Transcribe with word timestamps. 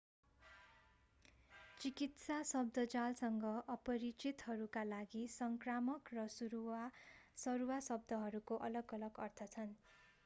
चिकित्सा 1.79 2.37
शब्दजालसँग 2.45 3.45
अपरिचितहरूका 3.69 4.83
लागि 4.87 5.23
संक्रामक 5.35 6.13
र 6.13 6.27
सरुवा 7.37 7.79
शब्दहरूको 7.85 8.61
अलग-अलग 8.65 9.25
अर्थ 9.29 9.49
छन् 9.51 9.81